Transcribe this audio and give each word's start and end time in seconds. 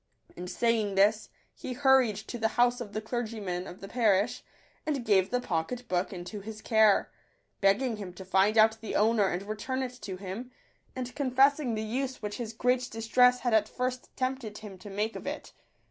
And 0.35 0.49
saying 0.49 0.95
this, 0.95 1.29
he 1.53 1.73
hurried 1.73 2.15
to 2.15 2.39
the 2.39 2.47
house 2.57 2.81
of 2.81 2.93
the 2.93 3.01
clergyman 3.01 3.67
of 3.67 3.81
the 3.81 3.87
parish, 3.87 4.41
and 4.83 5.05
gave 5.05 5.29
the 5.29 5.39
pocket 5.39 5.87
book 5.87 6.11
into 6.11 6.39
his 6.39 6.59
care, 6.59 7.11
begging 7.59 7.97
him 7.97 8.11
to 8.13 8.25
find 8.25 8.57
out 8.57 8.81
the 8.81 8.95
owner 8.95 9.27
and 9.27 9.43
re 9.43 9.55
|| 9.55 9.55
turn 9.55 9.83
it 9.83 9.93
to 10.01 10.17
him, 10.17 10.49
and 10.95 11.13
confessing 11.13 11.75
the 11.75 11.83
use 11.83 12.19
which 12.19 12.37
his 12.37 12.51
great 12.51 12.89
distress 12.89 13.41
had 13.41 13.53
at 13.53 13.69
first 13.69 14.09
tempted 14.17 14.57
him 14.57 14.79
to 14.79 14.89
make 14.89 15.15
of 15.15 15.27
it. 15.27 15.53